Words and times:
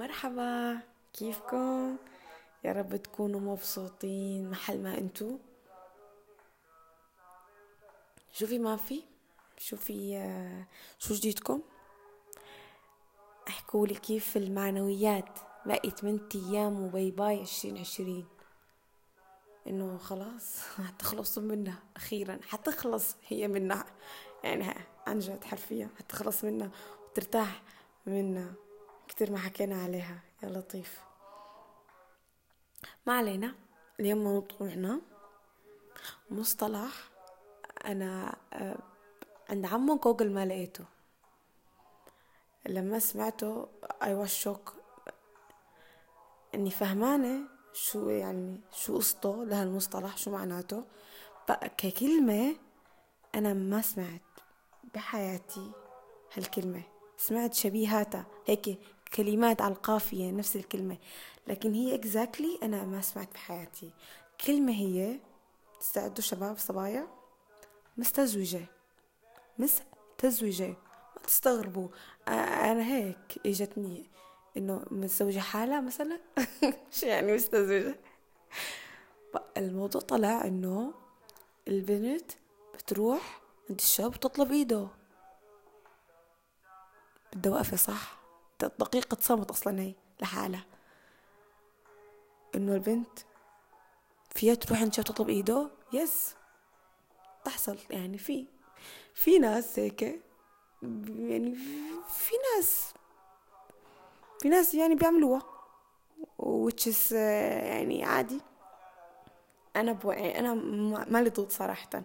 مرحبا. 0.00 0.78
كيفكم؟ 1.12 1.96
يا 2.64 2.72
رب 2.72 2.96
تكونوا 2.96 3.40
مبسوطين 3.40 4.50
محل 4.50 4.82
ما 4.82 4.98
انتو. 4.98 5.38
شو 8.32 8.46
في 8.46 8.58
ما 8.58 8.76
في 8.76 9.02
شو 9.58 9.76
في 9.76 10.16
آه، 10.16 10.66
شو 10.98 11.14
جديدكم. 11.14 11.62
احكولي 13.48 13.94
كيف 13.94 14.36
المعنويات 14.36 15.38
باقي 15.66 15.90
8 15.90 16.20
أيام 16.34 16.80
وباي 16.80 17.10
باي 17.10 17.40
عشرين 17.40 17.78
عشرين. 17.78 18.26
إنه 19.66 19.98
خلاص 19.98 20.60
حتخلصوا 20.88 21.42
منها 21.42 21.82
أخيرا 21.96 22.38
حتخلص 22.48 23.16
هي 23.28 23.48
منها. 23.48 23.84
يعني 24.44 24.74
عن 25.06 25.18
جد 25.18 25.44
حرفيا 25.44 25.88
حتخلص 25.98 26.44
منها 26.44 26.70
وترتاح 27.10 27.62
منها. 28.06 28.69
كتير 29.10 29.30
ما 29.30 29.38
حكينا 29.38 29.82
عليها. 29.82 30.18
يا 30.42 30.48
لطيف. 30.48 31.00
ما 33.06 33.18
علينا. 33.18 33.54
اليوم 34.00 34.24
موضوعنا 34.24 35.00
مصطلح 36.30 36.92
أنا 37.84 38.36
آه، 38.52 38.78
عند 39.50 39.66
عمو 39.66 39.96
جوجل 39.96 40.30
ما 40.32 40.46
لقيته. 40.46 40.84
لما 42.66 42.98
سمعته 42.98 43.68
I 44.02 44.26
was 44.26 44.44
shock 44.44 44.72
إني 46.54 46.70
فهمانة 46.70 47.40
شو 47.72 48.08
يعني 48.08 48.60
شو 48.72 48.96
قصته 48.96 49.44
لهالمصطلح 49.44 50.16
شو 50.16 50.30
معناته. 50.30 50.84
ككلمة 51.76 52.56
أنا 53.34 53.54
ما 53.54 53.82
سمعت 53.82 54.20
بحياتي 54.94 55.72
هالكلمة. 56.34 56.82
سمعت 57.18 57.54
شبيهاتها. 57.54 58.26
هيك 58.46 58.78
كلمات 59.14 59.62
على 59.62 59.74
القافية 59.74 60.30
نفس 60.30 60.56
الكلمة. 60.56 60.96
لكن 61.46 61.74
هي 61.74 61.94
اكزاكتلي 61.94 62.56
exactly 62.58 62.64
أنا 62.64 62.84
ما 62.84 63.00
سمعت 63.00 63.32
بحياتي 63.34 63.90
كلمة 64.46 64.72
هي 64.72 65.18
تستعدوا 65.80 66.22
شباب 66.22 66.58
صبايا 66.58 67.08
مستزوجة. 67.96 68.66
مستزوجة 69.58 70.68
ما 71.16 71.22
تستغربوا. 71.26 71.88
أنا 72.28 72.86
هيك 72.86 73.40
إجتني 73.46 74.10
إنه 74.56 74.84
متزوجة 74.90 75.38
حالة 75.38 75.80
مثلا؟ 75.80 76.20
شو 76.96 77.06
يعني 77.06 77.34
مستزوجة؟ 77.34 77.96
الموضوع 79.56 80.00
طلع 80.00 80.44
إنه 80.44 80.94
البنت 81.68 82.32
بتروح 82.74 83.40
عند 83.70 83.78
الشاب 83.80 84.20
تطلب 84.20 84.52
إيده. 84.52 84.88
بدها 87.32 87.52
وقفة 87.52 87.76
صح؟ 87.76 88.19
دقيقة 88.64 89.16
صمت 89.20 89.50
أصلا 89.50 89.80
هي 89.80 89.94
لحالها. 90.20 90.66
إنه 92.54 92.74
البنت 92.74 93.18
فيها 94.34 94.54
تروح 94.54 94.80
عند 94.80 94.90
تطلب 94.90 95.28
إيده؟ 95.28 95.70
يس 95.92 96.34
تحصل. 97.44 97.78
يعني 97.90 98.18
في 98.18 98.46
في 99.14 99.38
ناس 99.38 99.78
هيك. 99.78 100.02
يعني 100.82 101.54
في 102.08 102.32
ناس 102.56 102.94
في 104.42 104.48
ناس 104.48 104.74
يعني 104.74 104.94
بيعملوها. 104.94 105.42
Which 106.42 106.86
is 106.92 107.12
يعني 107.12 108.04
عادي. 108.04 108.40
أنا 109.76 109.92
بوعي 109.92 110.38
أنا 110.38 110.54
مالي 111.08 111.30
ضد 111.30 111.50
صراحة. 111.50 112.02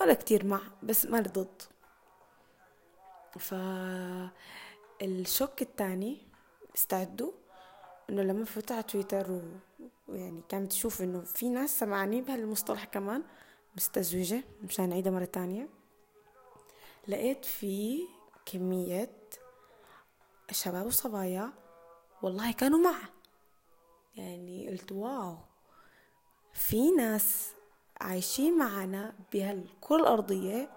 ولا 0.00 0.14
كتير 0.14 0.44
مع 0.46 0.60
بس 0.82 1.06
مالي 1.06 1.28
ضد. 1.28 1.62
ف 3.38 3.54
الشوك 5.02 5.62
الثاني 5.62 6.18
استعدوا 6.76 7.32
إنه 8.10 8.22
لما 8.22 8.44
فتحت 8.44 8.72
على 8.72 8.82
تويتر. 8.82 9.42
ويعني 10.08 10.42
كانت 10.48 10.70
تشوف 10.72 11.02
إنه 11.02 11.20
في 11.20 11.48
ناس 11.48 11.78
سمعني 11.78 12.20
بهالمصطلح 12.20 12.84
كمان 12.84 13.22
مستزوجة 13.76 14.44
مشان 14.64 14.88
نعيدها 14.88 15.12
مرة 15.12 15.24
تانية 15.24 15.68
لقيت 17.08 17.44
في 17.44 18.00
كمية 18.46 19.10
شباب 20.50 20.86
وصبايا 20.86 21.52
والله 22.22 22.52
كانوا 22.52 22.78
مع 22.78 22.98
يعني 24.16 24.68
قلت 24.68 24.92
واو 24.92 25.36
في 26.52 26.90
ناس 26.90 27.52
عايشين 28.00 28.58
معنا 28.58 29.14
بهالكرة 29.32 29.96
الأرضية 29.96 30.70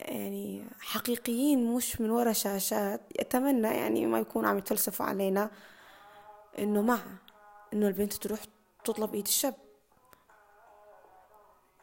يعني 0.00 0.64
حقيقيين 0.80 1.74
مش 1.74 2.00
من 2.00 2.10
ورا 2.10 2.32
شاشات. 2.32 3.00
أتمنى 3.20 3.68
يعني 3.68 4.06
ما 4.06 4.18
يكون 4.18 4.46
عم 4.46 4.58
يتفلسفوا 4.58 5.06
علينا 5.06 5.50
إنه 6.58 6.82
مع 6.82 6.98
إنه 7.72 7.88
البنت 7.88 8.12
تروح 8.12 8.40
تطلب 8.84 9.14
إيد 9.14 9.26
الشاب. 9.26 9.54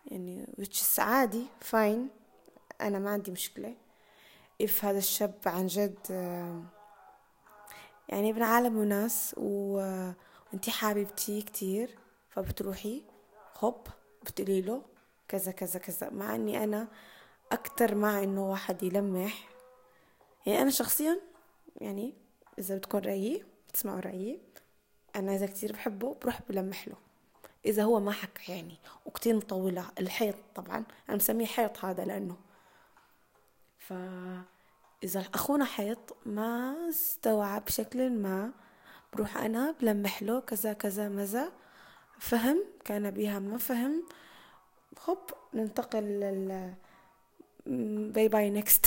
يعني 0.06 0.46
which 0.62 1.00
عادي 1.00 1.46
فاين 1.60 2.10
أنا 2.82 3.00
ما 3.00 3.10
عندي 3.10 3.32
مشكلة. 3.32 3.76
If 4.64 4.84
هذا 4.84 4.98
الشاب 4.98 5.34
عن 5.46 5.68
جد 5.68 5.98
يعني 8.10 8.30
ابن 8.30 8.44
عالم 8.44 8.78
وناس 8.78 9.36
وانتي 9.38 10.72
حبيبتي 10.72 11.42
كتير 11.42 11.98
فبتروحي 12.30 13.04
هوب 13.58 13.88
بتقولي 14.24 14.62
له 14.62 14.82
كذا 15.28 15.52
كذا 15.52 15.80
كذا. 15.80 16.10
مع 16.10 16.36
إني 16.36 16.64
أنا 16.64 16.88
أكتر 17.52 17.96
مع 17.96 18.24
إنه 18.24 18.52
واحد 18.52 18.84
يلمح. 18.84 19.50
يعني 20.46 20.62
أنا 20.62 20.70
شخصيا 20.70 21.22
يعني 21.82 22.14
إذا 22.60 22.78
بتكون 22.78 23.02
رأيي 23.02 23.46
تسمعوا 23.74 24.00
رأيي 24.00 24.42
أنا 25.16 25.36
إذا 25.36 25.46
كتير 25.46 25.72
بحبه 25.72 26.16
بروح 26.22 26.42
بلمح 26.50 26.88
له. 26.88 26.96
إذا 27.66 27.84
هو 27.84 28.00
ما 28.00 28.12
حكى 28.12 28.52
يعني 28.52 28.78
وكتير 29.06 29.36
مطولة. 29.36 29.92
الحيط 30.00 30.36
طبعا 30.56 30.84
أنا 31.10 31.18
مسميه 31.18 31.46
حيط 31.46 31.86
هذا 31.86 32.06
لأنه. 32.06 32.38
ف 33.78 33.94
إذا 35.04 35.26
أخونا 35.34 35.66
حيط 35.66 36.18
ما 36.26 36.76
استوعب 36.90 37.66
بشكل 37.66 38.10
ما 38.10 38.52
بروح 39.14 39.38
أنا 39.38 39.76
بلمح 39.82 40.24
له 40.24 40.40
كذا 40.40 40.74
كذا 40.74 41.10
إذا 41.10 41.52
فهم 42.20 42.64
كان 42.86 43.12
بها 43.12 43.40
ما 43.40 43.58
فهم. 43.58 44.04
هوب 45.10 45.20
ننتقل 45.54 46.04
لل 46.04 46.74
bye 47.66 48.28
bye 48.28 48.50
next 48.50 48.86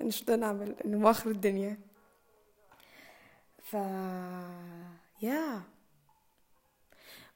يعني 0.00 0.10
شو 0.10 0.24
بدنا 0.24 0.36
نعمل؟ 0.36 0.74
إنه 0.84 0.98
ما 0.98 1.10
اخر 1.10 1.30
الدنيا. 1.30 1.78
ف 3.62 3.74
يا 5.22 5.62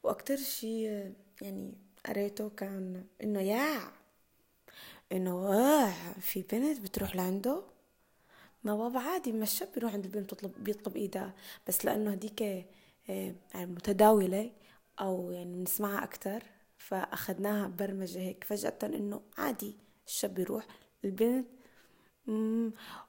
وأكتر 0.03 0.37
شي 0.37 0.85
يعني 1.43 1.73
قريته 2.07 2.51
كان 2.51 3.05
إنه 3.23 3.41
يا 3.41 3.93
إنه 5.13 5.31
آه 5.53 5.93
في 6.21 6.43
بنت 6.43 6.81
بتروح 6.81 7.17
لعنده. 7.17 7.63
ما 8.65 8.77
بابا 8.77 9.01
عادي 9.01 9.33
ما 9.33 9.43
الشاب 9.43 9.69
بيروح 9.75 9.93
عند 9.93 10.05
البنت 10.05 10.35
بيطلب 10.35 10.65
بيطلب 10.65 10.97
إيدها. 10.97 11.35
بس 11.69 11.85
لأنه 11.85 12.11
هديك 12.13 12.43
آه، 12.43 12.65
يعني 13.55 13.67
متداولة 13.67 14.51
أو 15.01 15.31
يعني 15.31 15.55
بنسمعها 15.57 16.05
أكتر 16.05 16.43
فأخذناها 16.79 17.69
برمجة 17.69 18.19
هيك. 18.21 18.45
فجأة 18.45 18.79
إنه 18.85 19.23
عادي. 19.39 19.77
الشاب 20.11 20.39
يروح 20.39 20.67
البنت 21.05 21.47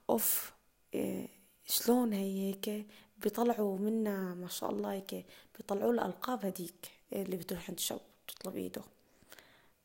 أوف 0.09 0.53
إيه 0.93 1.27
شلون 1.65 2.13
هي 2.13 2.49
هيك؟ 2.49 2.85
بيطلعوا 3.17 3.77
منا 3.77 4.33
ما 4.33 4.47
شاء 4.47 4.69
الله 4.69 4.91
هيك 4.91 5.25
بيطلعوا 5.57 5.93
الألقاب 5.93 6.45
هديك 6.45 6.91
اللي 7.13 7.37
بتروح 7.37 7.69
عند 7.69 7.77
الشاب 7.77 7.99
تطلب 8.27 8.55
إيده. 8.55 8.81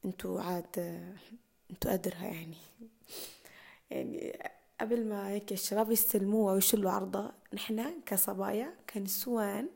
انتو 0.04 0.38
عاد 0.38 0.76
انتو 1.70 1.88
قدرها 1.88 2.26
يعني. 2.26 2.56
يعني 3.90 4.38
قبل 4.80 5.08
ما 5.08 5.28
هيك 5.28 5.52
الشباب 5.52 5.90
يستلموها 5.90 6.54
ويشلوا 6.54 6.90
عرضها 6.90 7.32
نحنا 7.52 7.94
كصبايا 8.06 8.74
كنسوان 8.94 9.68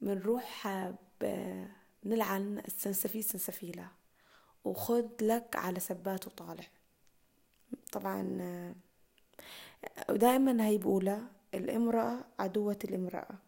بنروح 0.00 0.68
بنلعن 1.20 2.58
السنسفيل 2.58 3.24
سنسفيلة. 3.24 3.99
وخد 4.64 5.22
لك 5.22 5.56
على 5.56 5.80
سبات 5.80 6.26
وطالع 6.26 6.64
طبعا 7.92 8.74
ودائما 10.10 10.66
هي 10.66 10.78
بقولها 10.78 11.30
الامرأة 11.54 12.24
عدوة 12.38 12.78
الامرأة. 12.84 13.38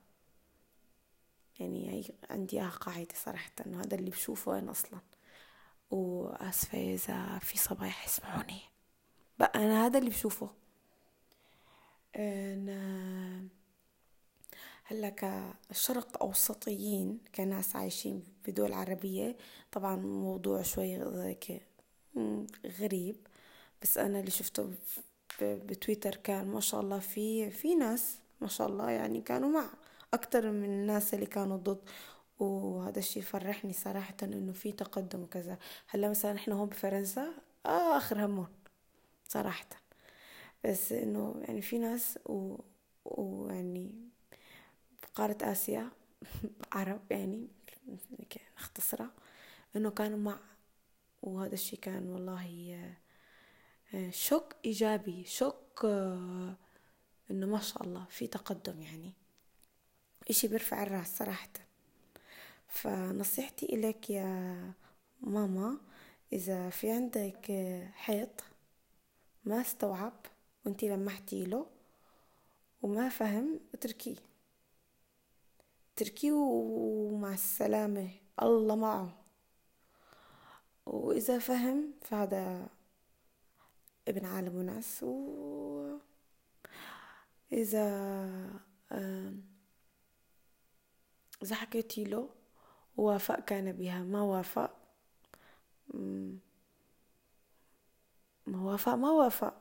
يعني 1.61 1.91
هي 1.91 2.05
عندي 2.31 2.57
اياها 2.61 2.71
قاعدة 2.71 3.15
صراحة 3.15 3.51
هذا 3.67 3.95
اللي 3.95 4.11
بشوفه 4.11 4.59
أنا 4.59 4.71
أصلا. 4.71 5.01
واسفة 5.91 6.79
اذا 6.79 7.39
في 7.39 7.59
صبايح 7.59 8.05
يسمعوني. 8.07 8.61
بقى 9.39 9.53
أنا 9.65 9.87
هذا 9.87 9.99
اللي 9.99 10.11
بشوفه. 10.11 10.51
أنا 12.17 13.49
هلا 14.93 15.09
كشرق 15.71 16.23
أوسطيين 16.23 17.19
كناس 17.35 17.77
عايشين 17.77 18.25
بدول 18.49 18.73
عربية. 18.73 19.37
طبعا 19.73 19.97
موضوع 19.97 20.63
شوي 20.63 20.97
هيك 20.97 21.63
غريب. 22.81 23.17
بس 23.83 23.99
أنا 23.99 24.21
اللي 24.21 24.31
شفته 24.31 24.73
بتويتر 25.43 26.17
كان 26.17 26.47
ما 26.47 26.61
شاء 26.61 26.81
الله 26.81 26.99
في 26.99 27.51
في 27.51 27.75
ناس 27.75 28.19
ما 28.41 28.49
شاء 28.49 28.69
الله 28.69 28.91
يعني 28.91 29.21
كانوا 29.21 29.49
مع 29.49 29.71
أكتر 30.15 30.51
من 30.51 30.65
الناس 30.65 31.15
اللي 31.15 31.27
كانوا 31.27 31.57
ضد. 31.57 31.89
وهذا 32.39 32.99
الشيء 32.99 33.23
فرحني 33.23 33.73
صراحة 33.73 34.17
إنه 34.23 34.53
في 34.53 34.73
تقدم 34.73 35.23
وكذا. 35.23 35.59
هلأ 35.89 36.11
مثلا 36.11 36.37
إحنا 36.37 36.55
هون 36.55 36.69
بفرنسا 36.69 37.29
آه 37.67 37.97
آخر 37.97 38.25
همون 38.27 38.49
صراحة. 39.29 39.67
بس 40.65 40.93
إنه 40.93 41.35
يعني 41.49 41.63
في 41.63 41.79
ناس 41.79 42.19
و... 42.27 42.57
ويعني 43.05 44.12
بقارة 45.15 45.37
آسيا 45.43 45.91
عرب 46.73 47.01
يعني 47.11 47.49
نختصرها 48.59 49.11
إنه 49.77 49.91
كانوا 49.91 50.19
مع 50.19 50.39
وهذا 51.23 51.55
الشيء 51.55 51.79
كان 51.79 52.11
والله 52.11 52.77
آه، 53.95 54.11
شوك 54.11 54.55
إيجابي 54.65 55.25
شوك 55.25 55.85
آه، 55.85 56.57
إنه 57.31 57.47
ما 57.47 57.61
شاء 57.61 57.83
الله 57.83 58.05
في 58.11 58.27
تقدم 58.27 58.83
يعني. 58.83 59.13
إشي 60.31 60.49
بيرفع 60.49 60.83
الراس 60.83 61.19
صراحة. 61.19 61.49
فنصيحتي 62.69 63.67
إليك 63.67 64.11
يا 64.11 64.73
ماما 65.21 65.79
إذا 66.33 66.71
في 66.71 66.91
عندك 66.91 67.53
حيط 67.95 68.45
ما 69.45 69.61
استوعب 69.61 70.27
وانتي 70.65 70.89
لمحتي 70.89 71.45
له 71.45 71.67
وما 72.83 73.09
فهم 73.09 73.61
اتركيه. 73.75 74.32
اتركيه 75.97 76.33
ومع 76.33 77.33
السلامة. 77.33 78.11
الله 78.43 78.77
معه. 78.77 79.13
وإذا 80.87 81.39
فهم 81.39 81.93
فهذا 82.03 82.69
ابن 84.09 84.27
عالم 84.27 84.57
وناس. 84.57 85.03
و 85.03 85.99
إذا 87.53 87.87
إذا 91.43 91.55
حكيتي 91.55 92.05
له 92.05 92.29
وافق 92.97 93.41
كان 93.41 93.73
بها. 93.73 94.03
ما 94.03 94.23
وافق 94.23 94.77
ما 98.47 98.61
وافق 98.63 98.95
ما 98.95 99.11
وافق. 99.11 99.55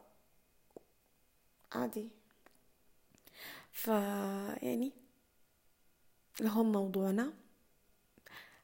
عادي. 1.72 2.10
ف 3.72 3.88
يعني 3.88 4.92
لهم 6.42 6.72
موضوعنا. 6.72 7.34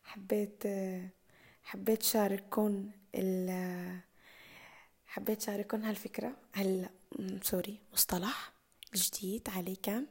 حبيت 0.03 0.63
حبيت 1.63 2.03
شارككم 2.03 2.91
ال 3.15 4.01
حبيت 5.07 5.41
شارككم 5.41 5.81
هالفكرة 5.83 6.35
هال 6.55 6.89
سوري 7.41 7.79
مصطلح 7.93 8.53
جديد 8.95 9.49
علي 9.49 9.75
كان 9.75 10.05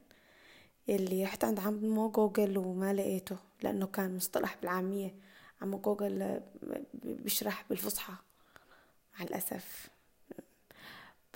يلي 0.88 1.24
رحت 1.24 1.44
عند 1.44 1.60
عمو 1.60 2.10
جوجل 2.10 2.58
وما 2.58 2.92
لقيته 2.92 3.36
لأنه 3.62 3.86
كان 3.86 4.16
مصطلح 4.16 4.56
بالعامية. 4.60 5.14
عمو 5.62 5.78
جوجل 5.78 6.40
بيشرح 6.94 7.64
بالفصحى 7.70 8.14
مع 9.14 9.24
الأسف. 9.24 9.88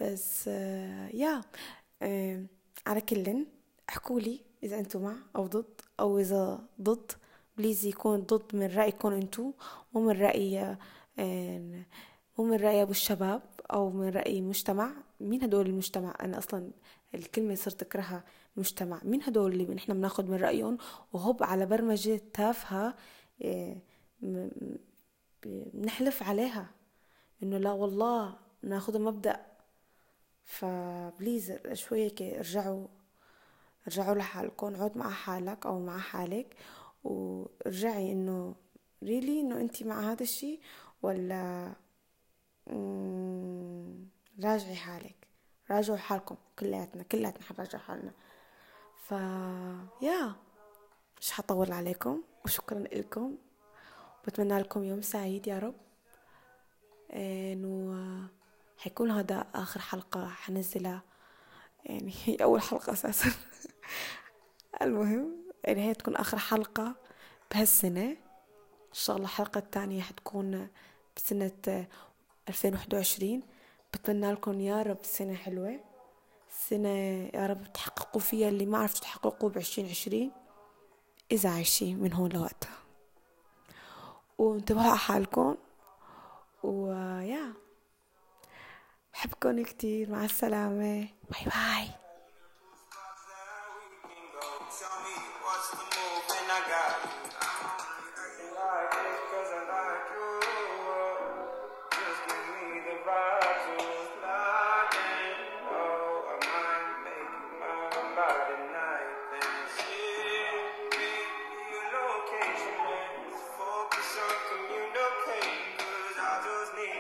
بس 0.01 0.47
يا 0.47 1.43
على 2.87 3.01
كل 3.01 3.47
احكوا 3.89 4.21
إذا 4.63 4.79
أنتم 4.79 5.03
مع 5.03 5.17
أو 5.37 5.47
ضد 5.47 5.81
أو 6.01 6.19
إذا 6.19 6.61
ضد 6.81 7.13
please 7.59 7.85
يكون 7.85 8.21
ضد 8.21 8.57
من 8.57 8.67
رأيكم 8.67 9.13
أنتم 9.13 9.53
مو 9.95 10.01
من 10.01 10.21
رأي 10.21 10.77
مو 12.39 12.45
من 12.45 12.57
رأي 12.57 12.83
أبو 12.83 12.91
الشباب 12.91 13.43
أو 13.73 13.91
من 13.91 14.09
رأي 14.09 14.39
المجتمع 14.39 14.93
مين 15.21 15.43
هدول 15.43 15.67
المجتمع؟ 15.67 16.15
أنا 16.21 16.39
أصلا 16.39 16.71
الكلمة 17.15 17.55
صرت 17.55 17.83
أكرهها 17.83 18.25
مجتمع. 18.57 19.01
مين 19.05 19.23
هدول 19.23 19.53
اللي 19.53 19.75
نحن 19.75 19.95
بناخد 19.95 20.31
من 20.31 20.37
رأيهم؟ 20.37 20.79
وهوب 21.13 21.43
على 21.43 21.67
برمجة 21.67 22.21
تافهة 22.35 22.95
إيه، 23.41 23.83
بنحلف 25.45 26.23
عليها. 26.23 26.71
إنه 27.43 27.59
لا 27.59 27.73
والله 27.73 28.37
ناخذ 28.63 29.01
مبدأ 29.01 29.47
فبليز 30.45 31.53
شوي 31.73 32.13
ارجعوا. 32.21 32.87
ارجعوا 33.87 34.15
لحالكم 34.15 34.77
عود 34.77 34.99
مع 34.99 35.11
حالك 35.11 35.67
أو 35.67 35.81
مع 35.81 35.99
حالك 35.99 36.57
وارجعي 37.05 38.13
إنه 38.13 38.55
ريلي 39.03 39.41
إنه 39.41 39.61
أنت 39.61 39.83
مع 39.83 40.01
هذا 40.01 40.23
الشيء 40.23 40.61
ولا 41.03 41.73
راجعي 44.45 44.77
حالك. 44.77 45.29
راجعوا 45.71 45.99
حالكم 45.99 46.37
كلياتنا 46.59 47.03
كلياتنا 47.03 47.43
حنراجع 47.43 47.79
حالنا. 47.79 48.13
ف 49.07 49.13
يا 50.03 50.35
مش 51.21 51.33
حطول 51.33 51.73
عليكم 51.73 52.23
وشكرا 52.45 52.79
لكم 52.79 53.37
بتمنى 54.27 54.59
لكم 54.59 54.85
يوم 54.85 55.03
سعيد 55.03 55.47
يا 55.47 55.59
رب. 55.59 55.75
انه 57.13 58.29
حيكون 58.79 59.11
هذا 59.11 59.47
آخر 59.55 59.81
حلقة 59.81 60.29
حنزلها. 60.29 61.03
يعني 61.85 62.13
هي 62.25 62.37
أول 62.37 62.63
حلقة 62.63 62.93
أساسا. 62.93 63.31
المهم 64.83 65.37
يعني 65.65 65.89
هي 65.89 65.95
تكون 65.95 66.17
آخر 66.17 66.39
حلقة 66.39 66.95
بهالسنة. 67.51 68.11
إن 68.91 68.97
شاء 68.97 69.17
الله 69.17 69.29
الحلقة 69.29 69.59
الثانية 69.59 70.03
حتكون 70.03 70.69
بسنة 71.17 71.87
2021 72.49 73.43
بتمنى 73.95 74.33
لكم 74.33 74.61
يا 74.61 74.83
رب 74.83 74.99
سنة 75.03 75.35
حلوة. 75.35 75.81
سنة 76.51 76.89
يا 77.35 77.47
رب 77.47 77.73
تحققوا 77.73 78.21
فيها 78.21 78.49
اللي 78.49 78.67
ما 78.67 78.79
عرفتوا 78.79 79.01
تحققوا 79.01 79.51
بعشرين 79.51 79.91
عشرين. 79.91 80.31
إذا 81.33 81.51
عايشين 81.51 81.99
من 82.01 82.13
هون 82.13 82.31
لوقتها. 82.33 82.79
وانتبهوا 84.39 84.91
على 84.91 84.99
حالكم. 84.99 85.57
ويا 86.63 87.00
بحبكم 89.21 89.63
كتير 89.63 90.11
مع 90.11 90.25
السلامة. 90.25 91.09
باي 91.31 91.45
باي. 91.45 92.00